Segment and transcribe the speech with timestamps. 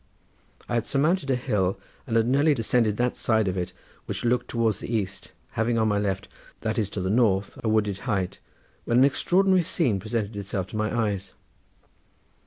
[0.67, 3.71] I had surmounted a hill and had nearly descended that side of it
[4.07, 6.27] which looked towards the east, having on my left,
[6.61, 8.39] that is to the north, a wooded height,
[8.85, 11.35] when an extraordinary scene presented itself to my eyes.